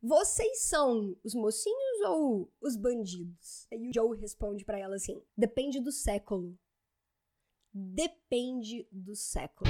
[0.00, 3.66] Vocês são os mocinhos ou os bandidos?
[3.72, 6.56] Aí o Joe responde para ela assim: Depende do século.
[7.74, 9.68] Depende do século.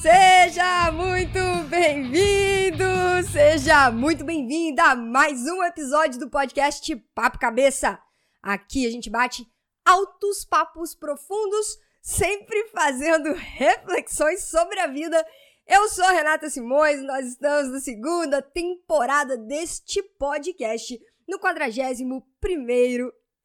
[0.00, 2.84] Seja muito bem-vindo,
[3.32, 8.00] seja muito bem-vinda a mais um episódio do podcast Papo Cabeça.
[8.40, 9.44] Aqui a gente bate
[9.84, 15.24] altos papos profundos sempre fazendo reflexões sobre a vida.
[15.66, 22.22] Eu sou Renata Simões, nós estamos na segunda temporada deste podcast, no 41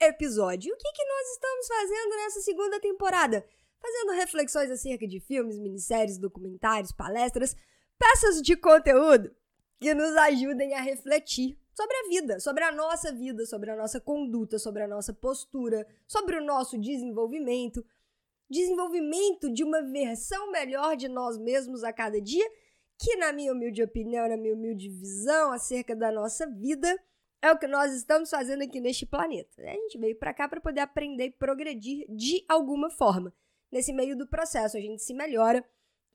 [0.01, 0.69] episódio.
[0.69, 3.45] E o que, que nós estamos fazendo nessa segunda temporada?
[3.81, 7.55] Fazendo reflexões acerca de filmes, minisséries, documentários, palestras,
[7.97, 9.29] peças de conteúdo
[9.79, 13.99] que nos ajudem a refletir sobre a vida, sobre a nossa vida, sobre a nossa
[13.99, 17.83] conduta, sobre a nossa postura, sobre o nosso desenvolvimento,
[18.53, 22.47] desenvolvimento de uma versão melhor de nós mesmos a cada dia,
[22.97, 26.97] que, na minha humilde opinião, na minha humilde visão acerca da nossa vida,
[27.41, 29.61] é o que nós estamos fazendo aqui neste planeta.
[29.61, 33.33] A gente veio para cá para poder aprender e progredir de alguma forma.
[33.71, 35.65] Nesse meio do processo, a gente se melhora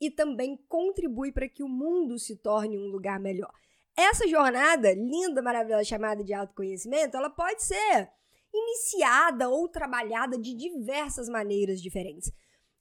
[0.00, 3.52] e também contribui para que o mundo se torne um lugar melhor.
[3.96, 8.08] Essa jornada linda, maravilhosa, chamada de autoconhecimento, ela pode ser
[8.52, 12.32] iniciada ou trabalhada de diversas maneiras diferentes.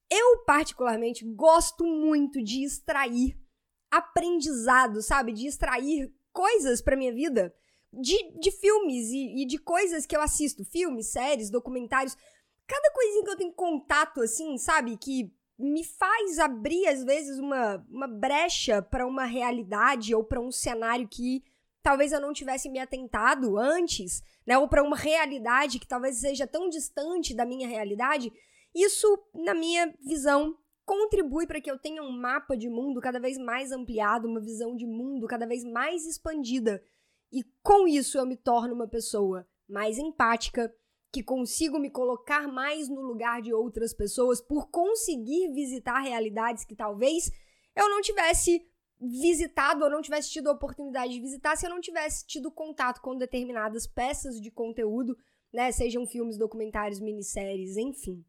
[0.10, 3.38] Eu, particularmente, gosto muito de extrair
[3.92, 5.34] aprendizado, sabe?
[5.34, 7.54] De extrair coisas para minha vida
[7.92, 10.64] de, de filmes e, e, de coisas que eu assisto.
[10.66, 12.16] Filmes, séries, documentários.
[12.66, 14.98] Cada coisinha que eu tenho contato, assim, sabe?
[14.98, 20.52] Que me faz abrir, às vezes, uma, uma brecha para uma realidade ou para um
[20.52, 21.44] cenário que
[21.82, 24.58] talvez eu não tivesse me atentado antes, né?
[24.58, 28.32] Ou para uma realidade que talvez seja tão distante da minha realidade.
[28.74, 33.38] Isso, na minha visão, contribui para que eu tenha um mapa de mundo cada vez
[33.38, 36.82] mais ampliado, uma visão de mundo cada vez mais expandida.
[37.30, 40.74] E com isso eu me torno uma pessoa mais empática,
[41.12, 46.76] que consigo me colocar mais no lugar de outras pessoas por conseguir visitar realidades que
[46.76, 47.30] talvez
[47.76, 48.62] eu não tivesse
[49.00, 53.02] visitado ou não tivesse tido a oportunidade de visitar se eu não tivesse tido contato
[53.02, 55.18] com determinadas peças de conteúdo,
[55.54, 55.72] né?
[55.72, 58.26] Sejam filmes, documentários, minisséries, enfim.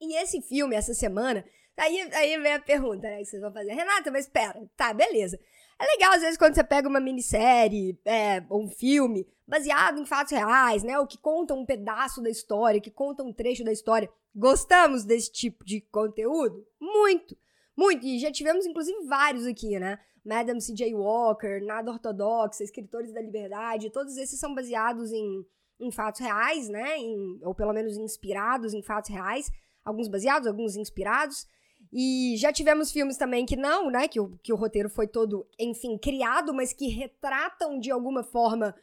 [0.00, 1.44] E esse filme, essa semana,
[1.76, 3.18] aí, aí vem a pergunta, né?
[3.18, 5.38] Que vocês vão fazer, Renata, mas espera, tá, beleza.
[5.78, 10.06] É legal, às vezes, quando você pega uma minissérie é, ou um filme baseado em
[10.06, 10.98] fatos reais, né?
[10.98, 14.08] Ou que conta um pedaço da história, que conta um trecho da história.
[14.34, 16.66] Gostamos desse tipo de conteúdo?
[16.80, 17.36] Muito!
[17.76, 19.98] Muito, e já tivemos inclusive vários aqui, né?
[20.24, 20.94] Madame C.J.
[20.94, 25.44] Walker, Nada Ortodoxa, Escritores da Liberdade, todos esses são baseados em,
[25.80, 26.96] em fatos reais, né?
[26.98, 29.50] Em, ou pelo menos inspirados em fatos reais.
[29.84, 31.46] Alguns baseados, alguns inspirados.
[31.92, 34.06] E já tivemos filmes também que não, né?
[34.06, 38.74] Que o, que o roteiro foi todo, enfim, criado, mas que retratam de alguma forma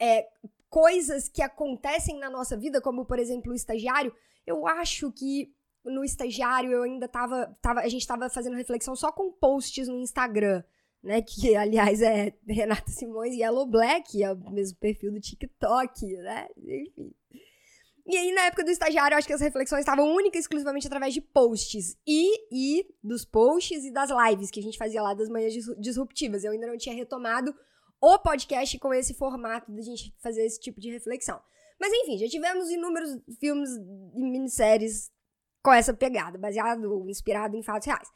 [0.00, 0.28] é,
[0.70, 4.14] coisas que acontecem na nossa vida, como por exemplo o estagiário.
[4.46, 5.52] Eu acho que
[5.84, 9.98] no estagiário eu ainda tava, tava a gente tava fazendo reflexão só com posts no
[9.98, 10.62] Instagram,
[11.02, 16.06] né, que aliás é Renata Simões e Yellow Black, é o mesmo perfil do TikTok,
[16.06, 17.14] né, enfim.
[18.06, 20.86] E aí, na época do estagiário, eu acho que as reflexões estavam única e exclusivamente
[20.86, 21.96] através de posts.
[22.06, 26.44] E, e dos posts e das lives que a gente fazia lá das manhãs disruptivas.
[26.44, 27.54] Eu ainda não tinha retomado
[27.98, 31.40] o podcast com esse formato da gente fazer esse tipo de reflexão.
[31.80, 33.70] Mas enfim, já tivemos inúmeros filmes
[34.14, 35.10] e minisséries
[35.64, 38.06] com essa pegada, baseado, inspirado em fatos reais.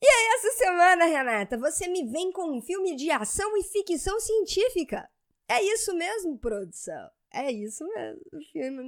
[0.00, 4.20] E aí, essa semana, Renata, você me vem com um filme de ação e ficção
[4.20, 5.10] científica.
[5.48, 7.10] É isso mesmo, produção?
[7.32, 8.20] É isso mesmo.
[8.32, 8.84] Um filme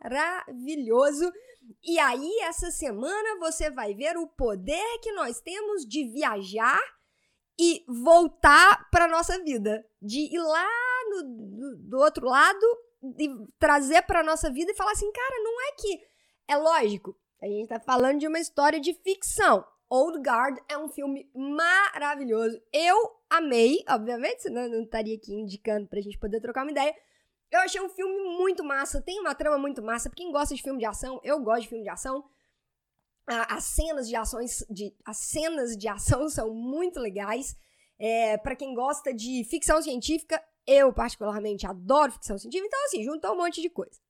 [0.00, 1.30] maravilhoso.
[1.82, 6.80] E aí, essa semana, você vai ver o poder que nós temos de viajar
[7.58, 9.84] e voltar para nossa vida.
[10.00, 10.70] De ir lá
[11.10, 12.66] no, do, do outro lado
[13.18, 13.28] e
[13.58, 16.13] trazer para nossa vida e falar assim, cara, não é que
[16.48, 19.64] é lógico, a gente tá falando de uma história de ficção.
[19.88, 22.60] Old Guard é um filme maravilhoso.
[22.72, 26.94] Eu amei, obviamente, senão eu não estaria aqui indicando pra gente poder trocar uma ideia.
[27.50, 30.08] Eu achei um filme muito massa, tem uma trama muito massa.
[30.08, 32.24] Pra quem gosta de filme de ação, eu gosto de filme de ação.
[33.26, 37.56] As cenas de ações, de, as cenas de ação são muito legais.
[37.98, 42.66] É, para quem gosta de ficção científica, eu particularmente adoro ficção científica.
[42.66, 44.00] Então, assim, juntou um monte de coisa.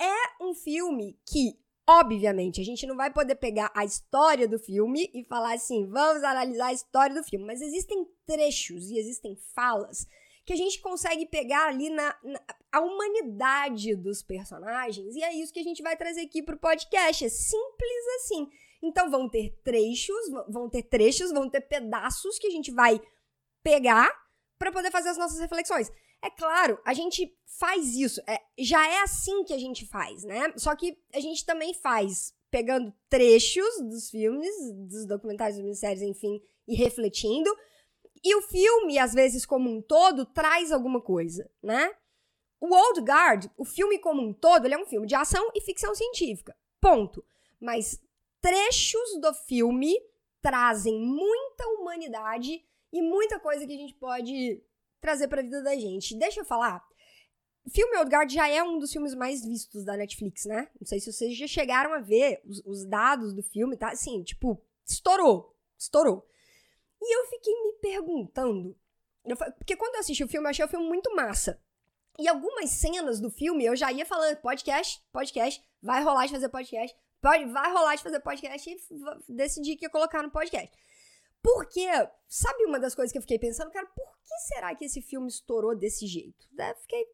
[0.00, 1.58] É um filme que,
[1.88, 6.22] obviamente, a gente não vai poder pegar a história do filme e falar assim, vamos
[6.22, 10.06] analisar a história do filme, mas existem trechos e existem falas
[10.44, 15.52] que a gente consegue pegar ali na, na, a humanidade dos personagens, e é isso
[15.52, 17.24] que a gente vai trazer aqui pro podcast.
[17.24, 18.46] É simples assim.
[18.82, 23.00] Então vão ter trechos, vão ter trechos, vão ter pedaços que a gente vai
[23.62, 24.10] pegar
[24.58, 25.90] para poder fazer as nossas reflexões.
[26.24, 30.54] É claro, a gente faz isso, é, já é assim que a gente faz, né?
[30.56, 34.54] Só que a gente também faz pegando trechos dos filmes,
[34.88, 37.54] dos documentários, das minisséries, enfim, e refletindo.
[38.24, 41.94] E o filme, às vezes, como um todo, traz alguma coisa, né?
[42.58, 45.60] O Old Guard, o filme como um todo, ele é um filme de ação e
[45.60, 46.56] ficção científica.
[46.80, 47.22] Ponto.
[47.60, 48.00] Mas
[48.40, 49.94] trechos do filme
[50.40, 54.62] trazem muita humanidade e muita coisa que a gente pode
[55.04, 56.16] trazer para a vida da gente.
[56.16, 56.82] Deixa eu falar.
[57.68, 60.68] Filme Old Guard já é um dos filmes mais vistos da Netflix, né?
[60.80, 63.90] Não sei se vocês já chegaram a ver os, os dados do filme, tá?
[63.90, 65.54] Assim, tipo, estourou.
[65.78, 66.26] Estourou.
[67.02, 68.76] E eu fiquei me perguntando.
[69.24, 71.60] Eu, porque quando eu assisti o filme, eu achei o filme muito massa.
[72.18, 76.48] E algumas cenas do filme eu já ia falando podcast, podcast, vai rolar de fazer
[76.48, 80.70] podcast, Pode, vai rolar de fazer podcast e decidir que ia colocar no podcast.
[81.42, 81.86] Porque,
[82.28, 85.28] sabe uma das coisas que eu fiquei pensando, cara, por que será que esse filme
[85.28, 86.46] estourou desse jeito?
[86.52, 87.06] Daí fiquei,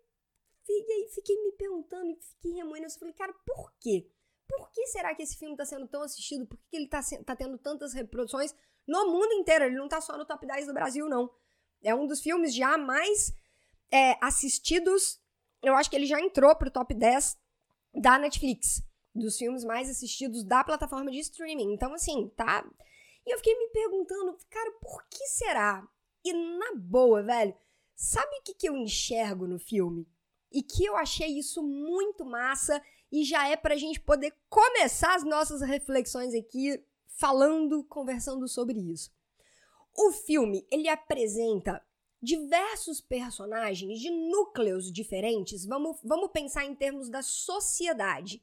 [0.65, 2.87] fiquei, fiquei me perguntando fiquei remoendo.
[2.87, 4.09] Eu falei, cara, por quê?
[4.49, 6.47] Por que será que esse filme tá sendo tão assistido?
[6.47, 8.55] Por que ele tá, tá tendo tantas reproduções
[8.87, 9.65] no mundo inteiro?
[9.65, 11.31] Ele não tá só no top 10 do Brasil, não.
[11.83, 13.33] É um dos filmes já mais
[13.93, 15.21] é, assistidos.
[15.63, 17.39] Eu acho que ele já entrou pro top 10
[17.95, 18.83] da Netflix
[19.15, 21.73] dos filmes mais assistidos da plataforma de streaming.
[21.73, 22.65] Então, assim, tá.
[23.27, 25.87] E eu fiquei me perguntando, cara, por que será?
[26.25, 27.55] E na boa, velho,
[27.95, 30.07] sabe o que, que eu enxergo no filme?
[30.53, 35.25] E que eu achei isso muito massa e já é pra gente poder começar as
[35.25, 39.11] nossas reflexões aqui falando, conversando sobre isso.
[39.97, 41.85] O filme, ele apresenta
[42.23, 45.65] diversos personagens de núcleos diferentes.
[45.65, 48.43] Vamos, vamos pensar em termos da sociedade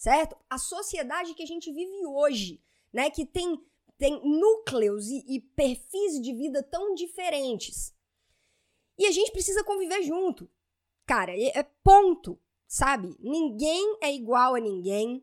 [0.00, 0.34] certo?
[0.48, 2.58] A sociedade que a gente vive hoje,
[2.90, 3.62] né, que tem,
[4.00, 7.94] tem núcleos e, e perfis de vida tão diferentes.
[8.98, 10.50] E a gente precisa conviver junto.
[11.06, 13.14] Cara, é, ponto, sabe?
[13.20, 15.22] Ninguém é igual a ninguém.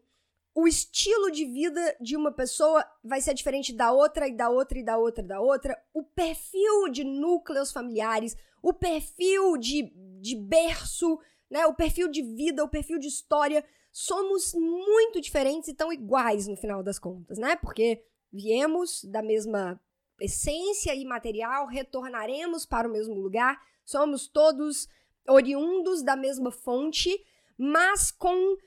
[0.54, 4.78] O estilo de vida de uma pessoa vai ser diferente da outra e da outra
[4.78, 5.84] e da outra e da outra.
[5.92, 9.92] O perfil de núcleos familiares, o perfil de,
[10.22, 11.20] de berço,
[11.50, 11.66] né?
[11.66, 16.56] O perfil de vida, o perfil de história somos muito diferentes e tão iguais no
[16.56, 17.56] final das contas, né?
[17.56, 19.80] Porque viemos da mesma
[20.20, 24.88] essência e material, retornaremos para o mesmo lugar, somos todos
[25.28, 27.10] oriundos da mesma fonte,
[27.58, 28.58] mas com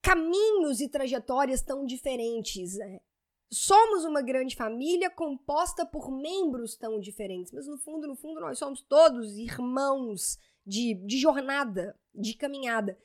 [0.00, 2.76] caminhos e trajetórias tão diferentes.
[2.76, 3.00] Né?
[3.50, 8.58] Somos uma grande família composta por membros tão diferentes, mas no fundo, no fundo, nós
[8.58, 12.98] somos todos irmãos de, de jornada, de caminhada.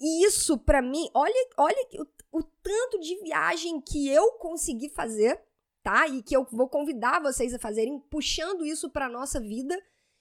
[0.00, 1.88] E isso, para mim, olha, olha
[2.32, 5.40] o, o tanto de viagem que eu consegui fazer,
[5.82, 6.06] tá?
[6.08, 9.80] E que eu vou convidar vocês a fazerem, puxando isso para nossa vida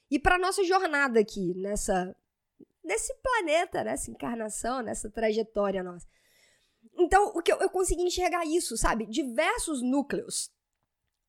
[0.10, 2.16] e para nossa jornada aqui nessa
[2.84, 6.06] nesse planeta, nessa encarnação, nessa trajetória nossa.
[6.98, 9.06] Então, o que eu, eu consegui enxergar isso, sabe?
[9.06, 10.52] Diversos núcleos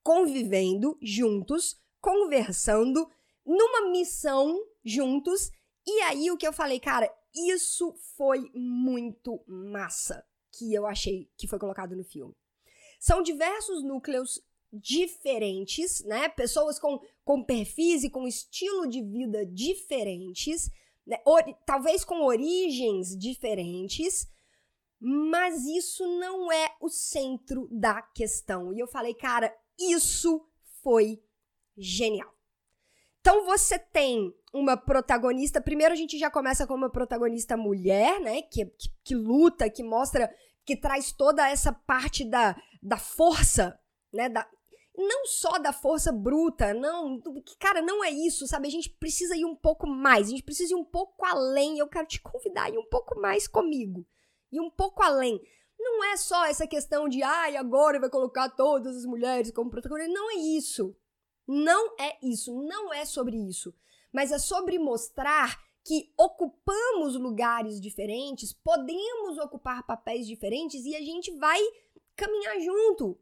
[0.02, 3.08] convivendo juntos, conversando,
[3.47, 4.55] numa missão
[4.85, 5.50] juntos.
[5.86, 11.48] E aí o que eu falei, cara, isso foi muito massa que eu achei que
[11.48, 12.34] foi colocado no filme.
[13.00, 14.40] São diversos núcleos
[14.73, 16.28] diferentes, né?
[16.28, 20.70] Pessoas com, com perfis e com estilo de vida diferentes,
[21.06, 21.18] né?
[21.66, 24.26] talvez com origens diferentes,
[24.99, 28.73] mas isso não é o centro da questão.
[28.73, 30.44] E eu falei, cara, isso
[30.82, 31.23] foi
[31.76, 32.34] genial.
[33.25, 35.59] Então você tem uma protagonista.
[35.59, 38.43] Primeiro a gente já começa com uma protagonista mulher, né?
[38.43, 40.31] Que, que, que, luta, que mostra,
[40.62, 43.81] que traz toda essa parte da, da força,
[44.12, 44.28] né?
[44.28, 44.47] Da,
[44.95, 47.19] não só da força bruta, não.
[47.59, 48.69] Cara, não é isso, sabe?
[48.69, 51.78] A gente precisa ir um pouco mais, a gente precisa ir um pouco além.
[51.78, 54.07] Eu quero te convidar a ir um pouco mais comigo.
[54.52, 55.40] E um pouco além.
[55.81, 60.14] Não é só essa questão de, ai, agora vai colocar todas as mulheres como protagonistas.
[60.14, 60.95] Não é isso.
[61.46, 63.74] Não é isso, não é sobre isso,
[64.12, 71.30] mas é sobre mostrar que ocupamos lugares diferentes, podemos ocupar papéis diferentes e a gente
[71.32, 71.60] vai
[72.16, 73.18] caminhar junto.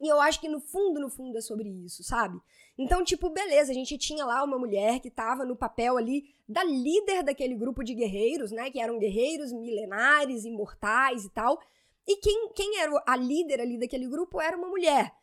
[0.00, 2.38] E eu acho que no fundo, no fundo é sobre isso, sabe?
[2.76, 6.62] Então, tipo, beleza, a gente tinha lá uma mulher que tava no papel ali da
[6.62, 8.70] líder daquele grupo de guerreiros, né?
[8.70, 11.58] Que eram guerreiros milenares, imortais e tal.
[12.06, 15.14] E quem, quem era a líder ali daquele grupo era uma mulher.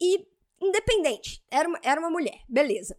[0.00, 0.26] E
[0.62, 1.42] independente.
[1.50, 2.98] Era uma, era uma mulher, beleza.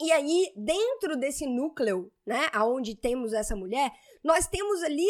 [0.00, 3.92] E aí, dentro desse núcleo, né, aonde temos essa mulher,
[4.24, 5.06] nós temos ali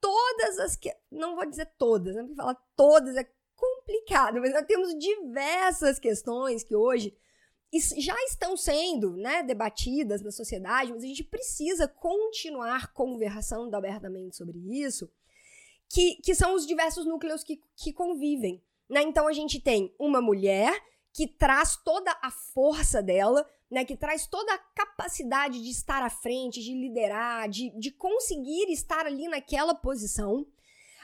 [0.00, 2.22] todas as que não vou dizer todas, né?
[2.22, 7.16] Porque falar todas é complicado, mas nós temos diversas questões que hoje
[7.96, 14.58] já estão sendo né, debatidas na sociedade, mas a gente precisa continuar conversando abertamente sobre
[14.58, 15.10] isso,
[15.88, 18.62] que, que são os diversos núcleos que, que convivem.
[18.88, 19.02] Né?
[19.02, 20.72] Então a gente tem uma mulher
[21.14, 26.10] que traz toda a força dela, né, que traz toda a capacidade de estar à
[26.10, 30.44] frente, de liderar, de, de conseguir estar ali naquela posição.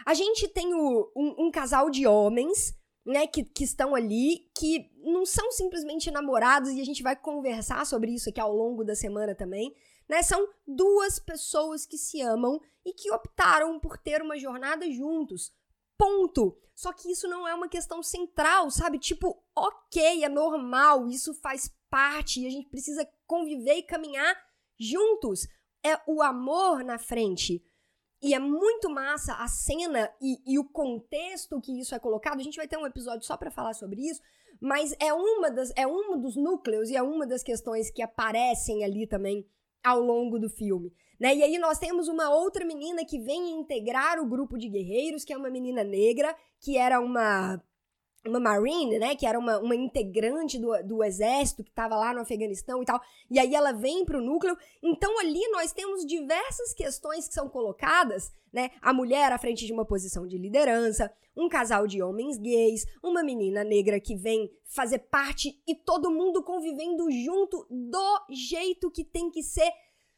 [0.05, 2.77] A gente tem o, um, um casal de homens,
[3.07, 7.87] né, que, que estão ali, que não são simplesmente namorados, e a gente vai conversar
[7.87, 9.73] sobre isso aqui ao longo da semana também.
[10.09, 10.25] Né?
[10.25, 15.53] São duas pessoas que se amam e que optaram por ter uma jornada juntos.
[15.97, 16.57] Ponto.
[16.75, 18.99] Só que isso não é uma questão central, sabe?
[18.99, 24.37] Tipo, ok, é normal, isso faz parte e a gente precisa conviver e caminhar
[24.79, 25.47] juntos.
[25.85, 27.63] É o amor na frente.
[28.23, 32.39] E é muito massa a cena e, e, o contexto que isso é colocado.
[32.39, 34.21] A gente vai ter um episódio só para falar sobre isso,
[34.61, 38.85] mas é uma das é um dos núcleos e é uma das questões que aparecem
[38.85, 39.47] ali também
[39.83, 40.93] ao longo do filme.
[41.19, 41.37] Né?
[41.37, 45.33] E aí nós temos uma outra menina que vem integrar o grupo de guerreiros, que
[45.33, 47.63] é uma menina negra, que era uma
[48.27, 52.21] uma Marine, né, que era uma, uma integrante do, do exército que estava lá no
[52.21, 53.01] Afeganistão e tal,
[53.31, 54.57] e aí ela vem para o núcleo.
[54.83, 59.73] Então ali nós temos diversas questões que são colocadas, né, a mulher à frente de
[59.73, 64.99] uma posição de liderança, um casal de homens gays, uma menina negra que vem fazer
[64.99, 69.71] parte e todo mundo convivendo junto do jeito que tem que ser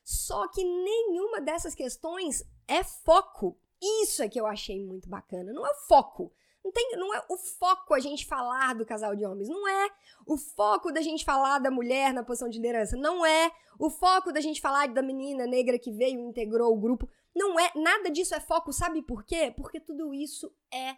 [0.05, 3.59] só que nenhuma dessas questões é foco.
[3.81, 5.53] Isso é que eu achei muito bacana.
[5.53, 6.33] Não é foco.
[6.65, 9.49] Não, tem, não é o foco a gente falar do casal de homens.
[9.49, 9.91] Não é
[10.27, 12.97] o foco da gente falar da mulher na posição de liderança.
[12.97, 16.81] Não é o foco da gente falar da menina negra que veio e integrou o
[16.81, 17.09] grupo.
[17.35, 17.73] Não é.
[17.75, 18.73] Nada disso é foco.
[18.73, 19.53] Sabe por quê?
[19.57, 20.97] Porque tudo isso é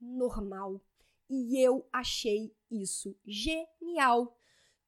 [0.00, 0.80] normal.
[1.28, 4.34] E eu achei isso genial.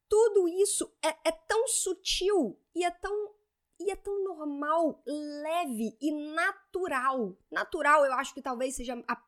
[0.08, 3.34] Tudo isso é, é tão sutil e é tão
[3.80, 7.36] e é tão normal, leve e natural.
[7.50, 9.20] Natural, eu acho que talvez seja a,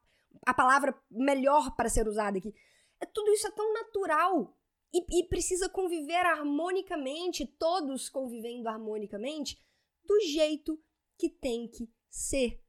[0.44, 2.54] a palavra melhor para ser usada aqui.
[3.00, 4.56] É, tudo isso é tão natural
[4.92, 9.58] e, e precisa conviver harmonicamente, todos convivendo harmonicamente,
[10.04, 10.80] do jeito
[11.18, 12.62] que tem que ser.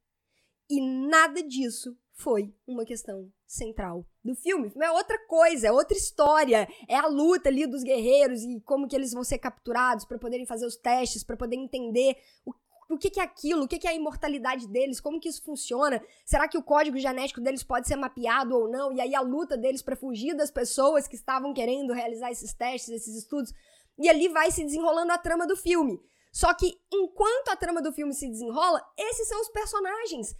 [0.70, 4.72] E nada disso foi uma questão central do filme.
[4.82, 6.68] É outra coisa, é outra história.
[6.88, 10.46] É a luta ali dos guerreiros e como que eles vão ser capturados para poderem
[10.46, 12.54] fazer os testes, para poder entender o,
[12.90, 15.44] o que, que é aquilo, o que, que é a imortalidade deles, como que isso
[15.44, 16.02] funciona.
[16.26, 18.94] Será que o código genético deles pode ser mapeado ou não?
[18.94, 22.90] E aí a luta deles para fugir das pessoas que estavam querendo realizar esses testes,
[22.90, 23.54] esses estudos.
[24.00, 26.00] E ali vai se desenrolando a trama do filme.
[26.32, 30.36] Só que enquanto a trama do filme se desenrola, esses são os personagens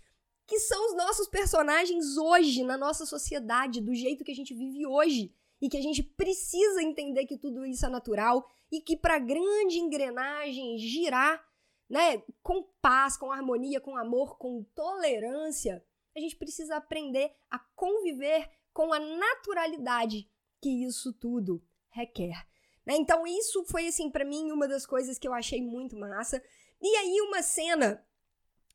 [0.48, 4.88] que são os nossos personagens hoje na nossa sociedade, do jeito que a gente vive
[4.88, 5.30] hoje.
[5.60, 9.80] E que a gente precisa entender que tudo isso é natural e que para grande
[9.80, 11.44] engrenagem girar,
[11.90, 15.84] né, com paz, com harmonia, com amor, com tolerância,
[16.16, 20.30] a gente precisa aprender a conviver com a naturalidade
[20.62, 22.46] que isso tudo requer.
[22.86, 22.96] Né?
[22.96, 26.42] Então isso foi assim para mim uma das coisas que eu achei muito massa.
[26.82, 28.04] E aí uma cena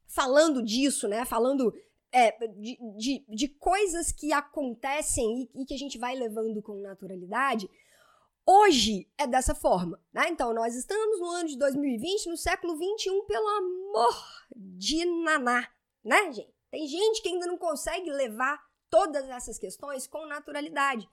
[0.07, 1.25] falando disso, né?
[1.25, 1.73] Falando
[2.13, 6.75] é, de, de, de, coisas que acontecem e, e, que a gente vai levando com
[6.75, 7.71] naturalidade,
[8.47, 10.29] hoje é dessa forma, né?
[10.29, 14.15] Então, nós estamos no ano de 2020, no século 21, pelo amor
[14.55, 15.69] de Naná,
[16.05, 16.53] né, gente?
[16.71, 18.59] Tem gente que ainda não consegue levar
[18.89, 21.09] todas essas questões com naturalidade.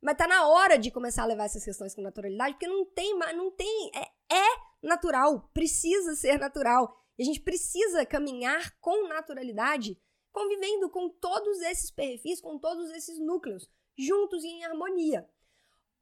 [0.00, 3.18] Mas tá na hora de começar a levar essas questões com naturalidade, porque não tem,
[3.34, 4.46] não tem, é, é
[4.82, 6.94] natural, precisa ser natural.
[7.16, 9.98] E a gente precisa caminhar com naturalidade,
[10.32, 15.28] convivendo com todos esses perfis, com todos esses núcleos, juntos e em harmonia.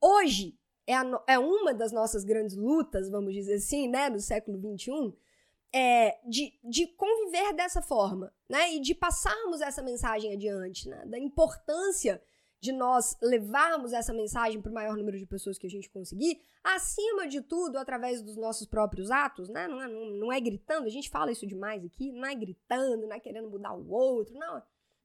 [0.00, 4.58] Hoje é, a, é uma das nossas grandes lutas, vamos dizer assim, né, do século
[4.58, 5.14] XXI,
[5.72, 11.18] é, de, de conviver dessa forma, né, e de passarmos essa mensagem adiante, né, da
[11.18, 12.22] importância
[12.62, 16.40] de nós levarmos essa mensagem para o maior número de pessoas que a gente conseguir,
[16.62, 19.66] acima de tudo, através dos nossos próprios atos, né?
[19.66, 23.04] Não é, não, não é gritando, a gente fala isso demais aqui, não é gritando,
[23.04, 24.62] não é querendo mudar o outro, não.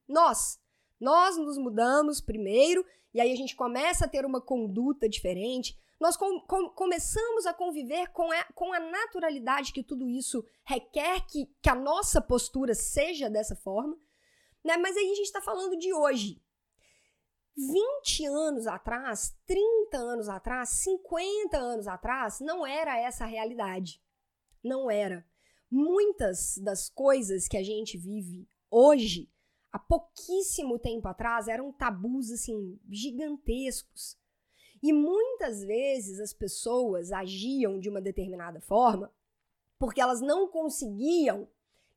[0.08, 0.60] Nós,
[1.00, 6.16] nós nos mudamos primeiro, e aí a gente começa a ter uma conduta diferente, nós
[6.16, 11.48] com, com, começamos a conviver com a, com a naturalidade que tudo isso requer que,
[11.62, 13.98] que a nossa postura seja dessa forma,
[14.64, 14.78] né?
[14.78, 16.40] Mas aí a gente está falando de hoje,
[17.58, 24.00] 20 anos atrás, 30 anos atrás, 50 anos atrás, não era essa a realidade.
[24.64, 25.26] Não era.
[25.70, 29.30] Muitas das coisas que a gente vive hoje,
[29.72, 34.18] há pouquíssimo tempo atrás, eram tabus assim gigantescos.
[34.82, 39.12] E muitas vezes as pessoas agiam de uma determinada forma
[39.80, 41.48] porque elas não conseguiam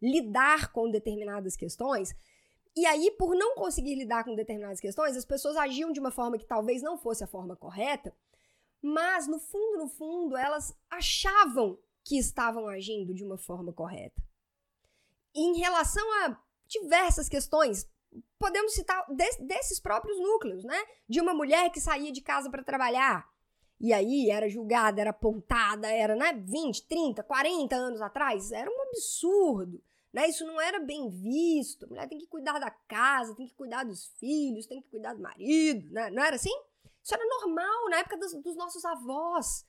[0.01, 2.15] lidar com determinadas questões.
[2.77, 6.39] E aí, por não conseguir lidar com determinadas questões, as pessoas agiam de uma forma
[6.39, 8.15] que talvez não fosse a forma correta,
[8.81, 14.23] mas no fundo, no fundo, elas achavam que estavam agindo de uma forma correta.
[15.35, 17.87] Em relação a diversas questões,
[18.39, 19.05] podemos citar
[19.41, 20.79] desses próprios núcleos, né?
[21.09, 23.29] De uma mulher que saía de casa para trabalhar
[23.81, 28.83] e aí era julgada, era apontada, era, né, 20, 30, 40 anos atrás, era um
[28.83, 29.83] absurdo.
[30.13, 30.29] Né?
[30.29, 31.87] Isso não era bem visto.
[31.87, 35.15] A mulher tem que cuidar da casa, tem que cuidar dos filhos, tem que cuidar
[35.15, 36.11] do marido, né?
[36.11, 36.55] Não era assim?
[37.03, 39.65] Isso era normal na época dos, dos nossos avós.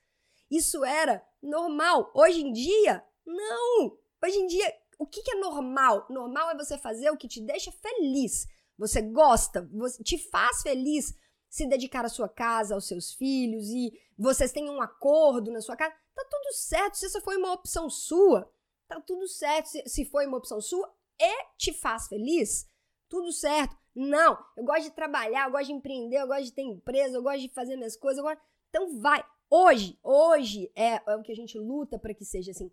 [0.50, 2.12] Isso era normal.
[2.14, 3.98] Hoje em dia, não.
[4.22, 6.06] Hoje em dia, o que, que é normal?
[6.12, 8.48] Normal é você fazer o que te deixa feliz.
[8.78, 11.12] Você gosta, você, te faz feliz
[11.50, 15.76] se dedicar à sua casa, aos seus filhos e vocês têm um acordo na sua
[15.76, 17.00] casa, tá tudo certo.
[17.00, 18.48] Se essa foi uma opção sua,
[18.88, 19.70] tá tudo certo.
[19.70, 22.70] Se, se foi uma opção sua e te faz feliz,
[23.10, 23.76] tudo certo.
[23.96, 27.24] Não, eu gosto de trabalhar, eu gosto de empreender, eu gosto de ter empresa, eu
[27.24, 28.22] gosto de fazer minhas coisas.
[28.22, 28.40] Gosto...
[28.70, 29.26] Então vai.
[29.50, 32.72] Hoje, hoje é, é o que a gente luta para que seja assim.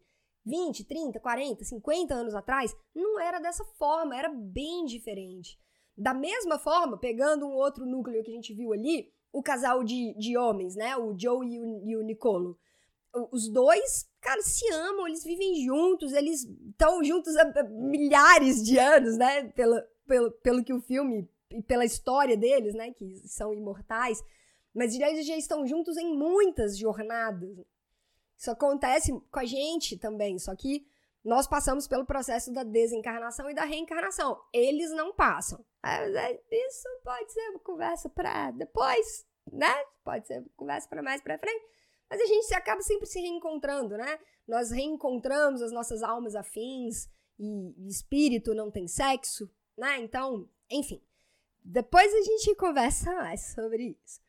[0.48, 5.58] 20, 30, 40, 50 anos atrás, não era dessa forma, era bem diferente.
[5.96, 10.14] Da mesma forma, pegando um outro núcleo que a gente viu ali, o casal de,
[10.16, 10.96] de homens, né?
[10.96, 12.58] O Joe e o, e o Nicolo.
[13.32, 19.16] Os dois, cara, se amam, eles vivem juntos, eles estão juntos há milhares de anos,
[19.16, 19.48] né?
[19.48, 19.76] Pelo,
[20.06, 22.92] pelo, pelo que o filme e pela história deles, né?
[22.92, 24.22] Que são imortais.
[24.74, 27.50] Mas eles já estão juntos em muitas jornadas.
[28.38, 30.86] Isso acontece com a gente também, só que
[31.24, 34.40] nós passamos pelo processo da desencarnação e da reencarnação.
[34.52, 35.64] Eles não passam.
[35.84, 39.74] É, isso pode ser uma conversa para depois, né?
[40.04, 41.64] Pode ser uma conversa para mais para frente.
[42.08, 44.18] Mas a gente acaba sempre se reencontrando, né?
[44.46, 47.08] Nós reencontramos as nossas almas afins
[47.38, 49.98] e espírito não tem sexo, né?
[49.98, 51.02] Então, enfim.
[51.62, 54.20] Depois a gente conversa mais sobre isso.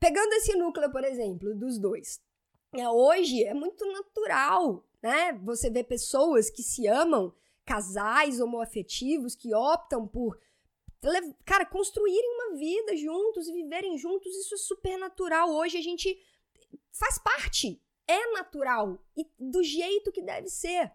[0.00, 2.20] Pegando esse núcleo, por exemplo, dos dois.
[2.76, 5.34] É, hoje é muito natural né?
[5.44, 7.30] Você vê pessoas que se amam,
[7.62, 10.40] casais homoafetivos que optam por
[11.44, 15.50] cara, construírem uma vida juntos e viverem juntos, isso é super natural.
[15.50, 16.18] Hoje a gente
[16.90, 20.90] faz parte, é natural e do jeito que deve ser.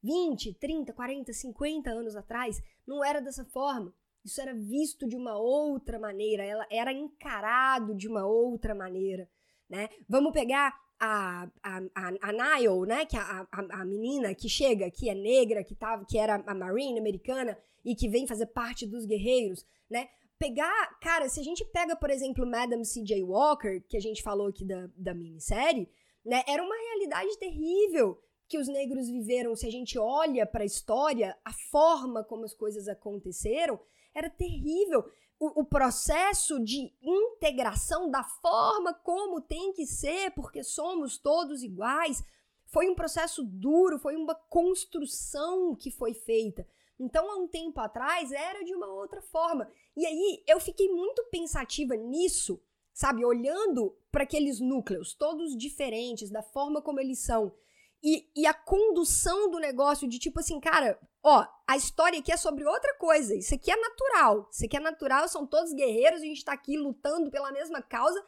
[0.00, 3.92] 20, 30, 40, 50 anos atrás, não era dessa forma.
[4.24, 9.28] Isso era visto de uma outra maneira, ela era encarado de uma outra maneira,
[9.68, 9.88] né?
[10.08, 14.90] Vamos pegar a, a, a, Nile, né, que é a, a, a, menina que chega,
[14.90, 18.86] que é negra, que, tava, que era a Marine americana e que vem fazer parte
[18.86, 20.08] dos guerreiros, né?
[20.38, 23.24] Pegar, cara, se a gente pega, por exemplo, Madame C.J.
[23.24, 25.88] Walker, que a gente falou aqui da, da minissérie,
[26.24, 29.56] né, era uma realidade terrível que os negros viveram.
[29.56, 33.80] Se a gente olha para a história, a forma como as coisas aconteceram,
[34.14, 35.04] era terrível
[35.38, 42.22] o, o, processo de integração da forma como tem que ser, porque somos todos iguais,
[42.66, 46.66] foi um processo duro, foi uma construção que foi feita.
[46.98, 49.70] Então, há um tempo atrás, era de uma outra forma.
[49.96, 52.60] E aí, eu fiquei muito pensativa nisso,
[52.92, 53.24] sabe?
[53.24, 57.52] Olhando para aqueles núcleos, todos diferentes, da forma como eles são.
[58.02, 62.36] E, e a condução do negócio de tipo assim, cara, ó, a história aqui é
[62.36, 63.34] sobre outra coisa.
[63.34, 64.48] Isso aqui é natural.
[64.52, 68.22] Isso aqui é natural, são todos guerreiros, a gente tá aqui lutando pela mesma causa.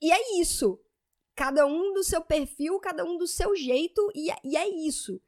[0.00, 0.80] E é isso.
[1.34, 5.20] Cada um do seu perfil, cada um do seu jeito, e é, e é isso.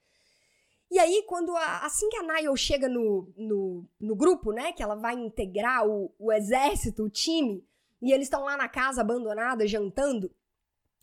[0.90, 4.82] E aí, quando a, assim que a Niall chega no, no, no, grupo, né, que
[4.82, 7.66] ela vai integrar o, o exército, o time,
[8.00, 10.30] e eles estão lá na casa abandonada, jantando,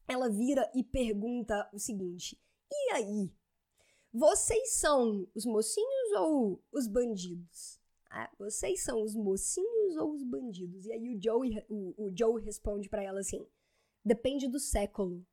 [0.08, 2.40] ela vira e pergunta o seguinte:
[2.72, 3.34] e aí?
[4.12, 7.80] Vocês são os mocinhos ou os bandidos?
[8.10, 10.86] Ah, vocês são os mocinhos ou os bandidos?
[10.86, 13.48] E aí o Joe, o, o Joe responde para ela assim:
[14.04, 15.26] depende do século.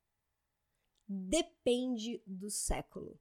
[1.08, 3.18] Depende do século.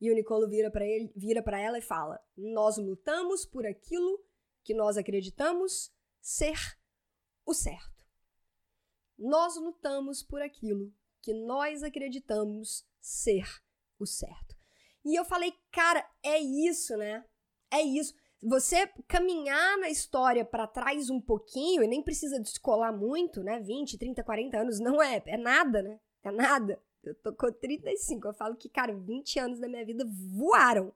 [0.00, 4.18] E o Nicolo vira para ele, vira para ela e fala: "Nós lutamos por aquilo
[4.64, 6.58] que nós acreditamos ser
[7.44, 8.04] o certo.
[9.18, 13.44] Nós lutamos por aquilo que nós acreditamos ser
[13.98, 14.56] o certo.
[15.04, 17.24] E eu falei, cara, é isso, né?
[17.70, 18.14] É isso.
[18.42, 23.60] você caminhar na história para trás um pouquinho, e nem precisa descolar muito, né?
[23.60, 26.00] 20, 30, 40 anos, não é, é nada, né?
[26.22, 26.80] É nada.
[27.02, 30.04] Eu tô com 35, eu falo que, cara, 20 anos da minha vida
[30.36, 30.94] voaram.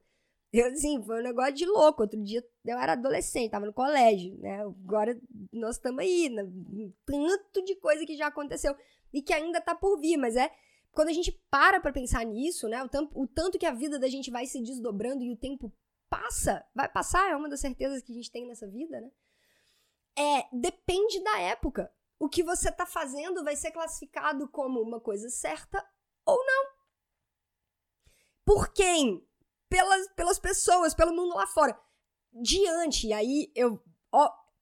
[0.52, 2.02] Eu, assim, foi um negócio de louco.
[2.02, 4.62] Outro dia eu era adolescente, tava no colégio, né?
[4.62, 5.18] Agora
[5.52, 6.44] nós estamos aí, né?
[7.04, 8.74] tanto de coisa que já aconteceu
[9.12, 10.50] e que ainda tá por vir, mas é
[10.96, 12.82] quando a gente para pra pensar nisso, né?
[12.82, 15.70] O, tanto, o tanto que a vida da gente vai se desdobrando e o tempo
[16.08, 19.10] passa, vai passar, é uma das certezas que a gente tem nessa vida, né?
[20.18, 21.92] É, depende da época.
[22.18, 25.86] O que você tá fazendo vai ser classificado como uma coisa certa
[26.24, 26.70] ou não.
[28.42, 29.22] Por quem?
[29.68, 31.78] Pelas, pelas pessoas, pelo mundo lá fora.
[32.32, 33.82] Diante, aí eu.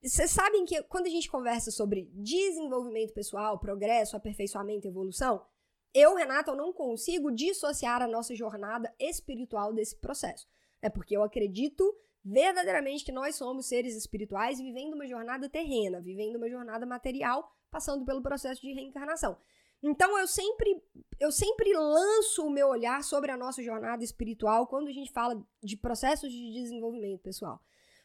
[0.03, 5.47] Vocês sabem que quando a gente conversa sobre desenvolvimento pessoal, progresso, aperfeiçoamento, evolução,
[5.95, 10.47] eu, Renata, eu não consigo dissociar a nossa jornada espiritual desse processo.
[10.83, 16.37] É porque eu acredito verdadeiramente que nós somos seres espirituais vivendo uma jornada terrena, vivendo
[16.37, 19.39] uma jornada material, passando pelo processo de reencarnação.
[19.83, 20.83] Então eu sempre
[21.21, 25.47] eu sempre lanço o meu olhar sobre a nossa jornada espiritual quando a gente fala
[25.63, 27.61] de processos de desenvolvimento pessoal.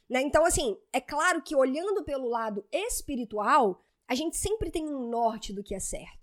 [0.10, 0.22] Né?
[0.22, 5.54] Então, assim, é claro que olhando pelo lado espiritual, a gente sempre tem um norte
[5.54, 6.19] do que é certo.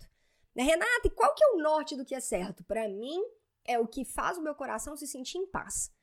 [0.57, 2.63] Né, Renata, e qual que é o norte do que é certo?
[2.63, 3.21] Para mim,
[3.63, 5.93] é o que faz o meu coração se sentir em paz.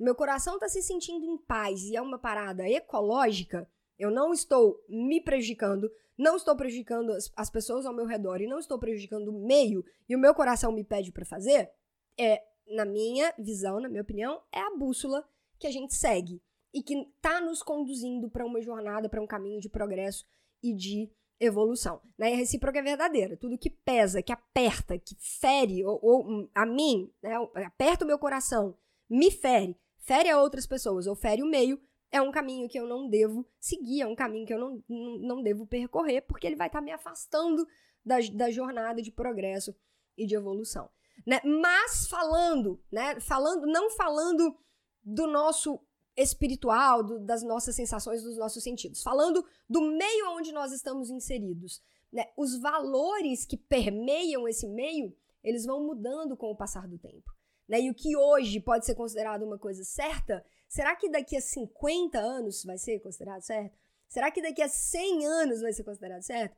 [0.00, 3.70] Meu coração está se sentindo em paz e é uma parada ecológica.
[3.98, 8.46] Eu não estou me prejudicando, não estou prejudicando as, as pessoas ao meu redor e
[8.46, 11.70] não estou prejudicando o meio e o meu coração me pede para fazer.
[12.18, 16.40] É, na minha visão, na minha opinião, é a bússola que a gente segue
[16.72, 20.24] e que está nos conduzindo para uma jornada, para um caminho de progresso
[20.62, 22.00] e de evolução.
[22.16, 22.30] Né?
[22.30, 23.36] E a recíproca é verdadeira.
[23.36, 27.34] Tudo que pesa, que aperta, que fere, ou, ou hum, a mim, né?
[27.64, 28.76] aperta o meu coração,
[29.08, 32.86] me fere, fere a outras pessoas, ou fere o meio, é um caminho que eu
[32.86, 36.68] não devo seguir, é um caminho que eu não, não devo percorrer, porque ele vai
[36.68, 37.66] estar tá me afastando
[38.04, 39.74] da, da jornada de progresso
[40.16, 40.88] e de evolução.
[41.26, 41.40] Né?
[41.44, 43.20] Mas falando, né?
[43.20, 44.56] Falando, não falando
[45.02, 45.80] do nosso
[46.18, 49.02] espiritual, do, das nossas sensações, dos nossos sentidos.
[49.02, 51.80] Falando do meio onde nós estamos inseridos.
[52.12, 52.24] Né?
[52.36, 57.32] Os valores que permeiam esse meio, eles vão mudando com o passar do tempo.
[57.68, 57.82] Né?
[57.82, 62.18] E o que hoje pode ser considerado uma coisa certa, será que daqui a 50
[62.18, 63.78] anos vai ser considerado certo?
[64.08, 66.56] Será que daqui a 100 anos vai ser considerado certo?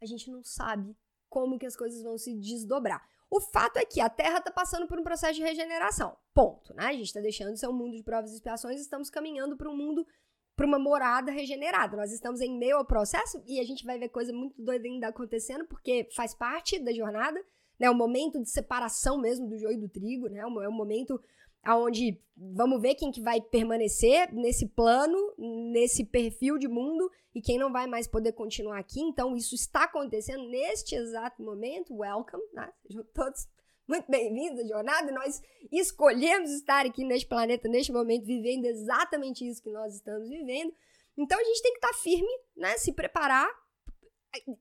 [0.00, 0.94] A gente não sabe
[1.28, 3.08] como que as coisas vão se desdobrar.
[3.34, 6.16] O fato é que a Terra está passando por um processo de regeneração.
[6.32, 6.72] Ponto.
[6.72, 6.84] Né?
[6.84, 9.56] A gente está deixando de ser um mundo de provas e expiações e estamos caminhando
[9.56, 10.06] para um mundo,
[10.54, 11.96] para uma morada regenerada.
[11.96, 15.08] Nós estamos em meio ao processo e a gente vai ver coisa muito doida ainda
[15.08, 17.44] acontecendo, porque faz parte da jornada,
[17.76, 17.90] né?
[17.90, 20.38] O momento de separação mesmo do joio e do trigo, né?
[20.38, 21.20] É o momento
[21.64, 27.58] aonde vamos ver quem que vai permanecer nesse plano, nesse perfil de mundo e quem
[27.58, 29.00] não vai mais poder continuar aqui.
[29.00, 31.94] Então, isso está acontecendo neste exato momento.
[31.94, 32.72] Welcome, né?
[32.86, 33.48] Sejam todos
[33.86, 35.12] muito bem-vindos à jornada.
[35.12, 40.72] Nós escolhemos estar aqui neste planeta, neste momento, vivendo exatamente isso que nós estamos vivendo.
[41.16, 42.76] Então, a gente tem que estar firme, né?
[42.78, 43.48] Se preparar,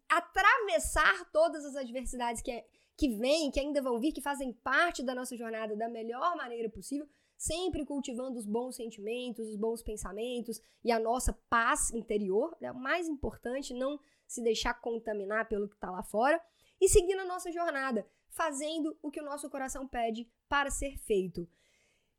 [0.09, 2.65] atravessar todas as adversidades que é
[2.97, 6.69] que vêm, que ainda vão vir, que fazem parte da nossa jornada da melhor maneira
[6.69, 12.55] possível, sempre cultivando os bons sentimentos, os bons pensamentos e a nossa paz interior.
[12.61, 12.71] É né?
[12.71, 16.41] o mais importante, não se deixar contaminar pelo que está lá fora
[16.79, 21.47] e seguindo a nossa jornada, fazendo o que o nosso coração pede para ser feito.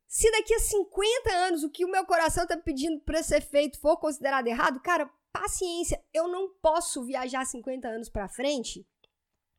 [0.07, 3.79] Se daqui a 50 anos o que o meu coração está pedindo para ser feito
[3.79, 8.85] for considerado errado, cara, paciência, eu não posso viajar 50 anos para frente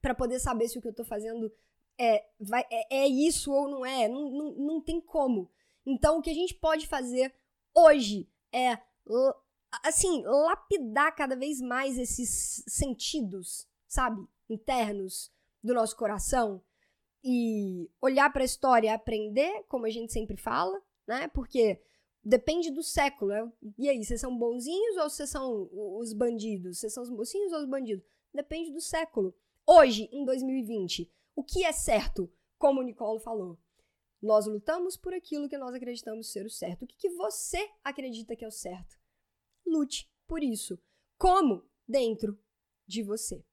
[0.00, 1.52] para poder saber se o que eu tô fazendo
[1.98, 4.08] é, vai, é, é isso ou não é.
[4.08, 5.50] Não, não, não tem como.
[5.84, 7.34] Então, o que a gente pode fazer
[7.74, 8.78] hoje é,
[9.84, 14.26] assim, lapidar cada vez mais esses sentidos, sabe?
[14.48, 15.30] Internos
[15.62, 16.62] do nosso coração
[17.22, 21.28] e olhar para a história aprender, como a gente sempre fala, né?
[21.28, 21.80] Porque
[22.22, 23.30] depende do século.
[23.30, 23.52] Né?
[23.78, 26.78] E aí, vocês são bonzinhos ou vocês são os bandidos?
[26.78, 28.04] Vocês são os mocinhos ou os bandidos?
[28.32, 29.34] Depende do século.
[29.68, 32.32] Hoje, em 2020, o que é certo?
[32.56, 33.58] Como o Nicolo falou,
[34.22, 36.84] nós lutamos por aquilo que nós acreditamos ser o certo.
[36.84, 38.96] O que, que você acredita que é o certo?
[39.66, 40.78] Lute por isso.
[41.18, 41.68] Como?
[41.86, 42.38] Dentro
[42.86, 43.44] de você.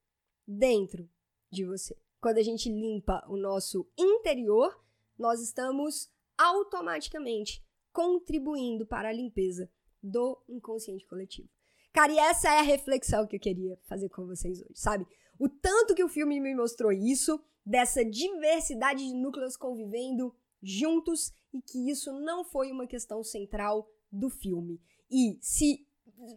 [0.48, 1.10] Dentro
[1.52, 1.98] de você.
[2.22, 4.80] Quando a gente limpa o nosso interior,
[5.18, 9.68] nós estamos automaticamente contribuindo para a limpeza
[10.02, 11.50] do inconsciente coletivo.
[11.92, 15.08] Cara, e essa é a reflexão que eu queria fazer com vocês hoje, sabe?
[15.44, 21.62] O tanto que o filme me mostrou isso, dessa diversidade de núcleos convivendo juntos e
[21.62, 24.82] que isso não foi uma questão central do filme.
[25.12, 25.86] E se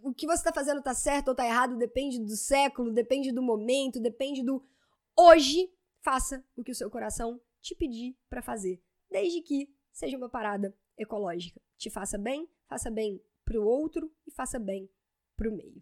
[0.03, 3.41] o que você está fazendo tá certo ou tá errado depende do século, depende do
[3.41, 4.61] momento, depende do
[5.17, 10.29] hoje, faça o que o seu coração te pedir para fazer, desde que seja uma
[10.29, 11.61] parada ecológica.
[11.79, 14.91] Te faça bem, faça bem pro outro e faça bem
[15.37, 15.81] pro meio.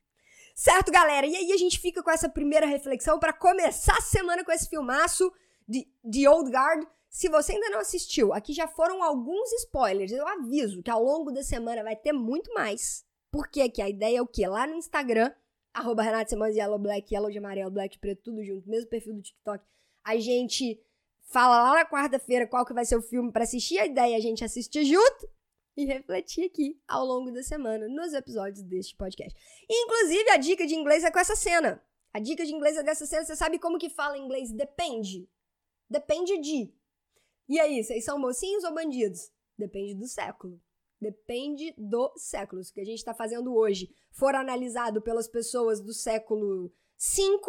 [0.55, 1.27] Certo, galera?
[1.27, 4.69] E aí a gente fica com essa primeira reflexão para começar a semana com esse
[4.69, 5.33] filmaço
[5.67, 6.87] de The Old Guard.
[7.11, 10.13] Se você ainda não assistiu, aqui já foram alguns spoilers.
[10.13, 13.05] Eu aviso que ao longo da semana vai ter muito mais.
[13.33, 14.47] Porque aqui a ideia é o quê?
[14.47, 15.33] Lá no Instagram,
[15.73, 19.23] arroba Renata Simões, Yellow Black, Yellow de amarelo, Black preto, tudo junto, mesmo perfil do
[19.23, 19.65] TikTok.
[20.05, 20.81] A gente
[21.23, 23.81] fala lá na quarta-feira qual que vai ser o filme para assistir.
[23.81, 25.29] A ideia é a gente assistir junto
[25.77, 29.39] e refletir aqui ao longo da semana nos episódios deste podcast.
[29.69, 31.83] Inclusive, a dica de inglês é com essa cena.
[32.13, 33.25] A dica de inglês é dessa cena.
[33.25, 34.53] Você sabe como que fala inglês?
[34.53, 35.29] Depende.
[35.91, 36.73] Depende de.
[37.49, 39.33] E aí, vocês são mocinhos ou bandidos?
[39.59, 40.61] Depende do século.
[41.01, 42.63] Depende do século.
[42.63, 47.41] O que a gente está fazendo hoje for analisado pelas pessoas do século V,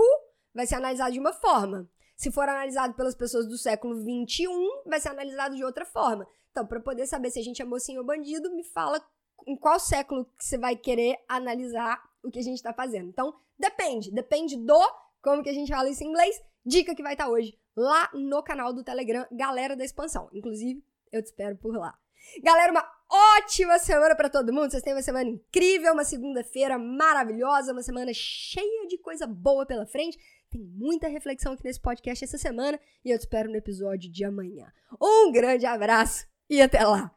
[0.54, 1.90] vai ser analisado de uma forma.
[2.16, 4.48] Se for analisado pelas pessoas do século XXI,
[4.86, 6.28] vai ser analisado de outra forma.
[6.56, 9.06] Então, para poder saber se a gente é mocinho ou bandido, me fala
[9.46, 13.10] em qual século que você vai querer analisar o que a gente está fazendo.
[13.10, 14.10] Então, depende.
[14.10, 14.80] Depende do
[15.22, 16.41] como que a gente fala isso em inglês.
[16.65, 20.30] Dica que vai estar tá hoje lá no canal do Telegram, Galera da Expansão.
[20.32, 21.94] Inclusive, eu te espero por lá.
[22.41, 24.72] Galera, uma ótima semana para todo mundo.
[24.72, 29.86] Vocês têm uma semana incrível, uma segunda-feira maravilhosa, uma semana cheia de coisa boa pela
[29.86, 30.18] frente.
[30.50, 34.24] Tem muita reflexão aqui nesse podcast essa semana e eu te espero no episódio de
[34.24, 34.72] amanhã.
[35.02, 37.12] Um grande abraço e até lá.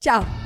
[0.00, 0.45] Tchau!